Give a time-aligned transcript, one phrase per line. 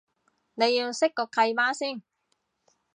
[0.55, 2.01] 你要識個契媽先